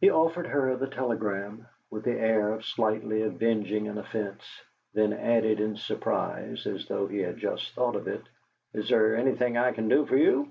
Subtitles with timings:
[0.00, 4.42] He offered her the telegram, with the air of slightly avenging an offence;
[4.92, 8.22] then added in surprise, as though he had just thought of it:
[8.74, 10.50] "Is there anything I can do for you?"